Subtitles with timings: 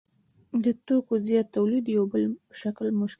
[0.63, 3.05] د توکو زیات تولید یو بل مشکل دی